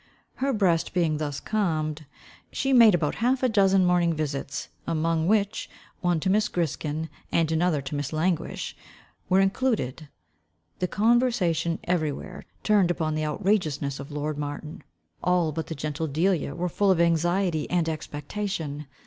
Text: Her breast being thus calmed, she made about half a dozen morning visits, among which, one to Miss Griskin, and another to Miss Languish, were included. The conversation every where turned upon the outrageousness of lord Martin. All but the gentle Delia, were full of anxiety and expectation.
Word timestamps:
Her 0.37 0.51
breast 0.51 0.95
being 0.95 1.19
thus 1.19 1.39
calmed, 1.39 2.07
she 2.51 2.73
made 2.73 2.95
about 2.95 3.13
half 3.21 3.43
a 3.43 3.47
dozen 3.47 3.85
morning 3.85 4.15
visits, 4.15 4.67
among 4.87 5.27
which, 5.27 5.69
one 5.99 6.19
to 6.21 6.29
Miss 6.31 6.47
Griskin, 6.47 7.07
and 7.31 7.51
another 7.51 7.83
to 7.83 7.93
Miss 7.93 8.11
Languish, 8.11 8.75
were 9.29 9.39
included. 9.39 10.09
The 10.79 10.87
conversation 10.87 11.77
every 11.83 12.11
where 12.11 12.45
turned 12.63 12.89
upon 12.89 13.13
the 13.13 13.27
outrageousness 13.27 13.99
of 13.99 14.09
lord 14.11 14.39
Martin. 14.39 14.81
All 15.23 15.51
but 15.51 15.67
the 15.67 15.75
gentle 15.75 16.07
Delia, 16.07 16.55
were 16.55 16.67
full 16.67 16.89
of 16.89 16.99
anxiety 16.99 17.69
and 17.69 17.87
expectation. 17.87 18.87